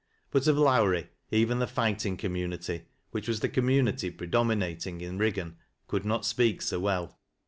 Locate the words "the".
1.59-1.67, 3.41-3.47